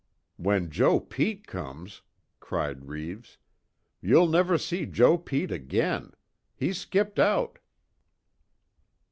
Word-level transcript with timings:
"When 0.37 0.71
Joe 0.71 0.99
Pete 0.99 1.45
comes!" 1.45 2.01
cried 2.39 2.87
Reeves, 2.87 3.37
"You'll 4.01 4.27
never 4.27 4.57
see 4.57 4.87
Joe 4.87 5.15
Pete 5.15 5.51
again! 5.51 6.13
He's 6.55 6.79
skipped 6.79 7.19
out!" 7.19 7.59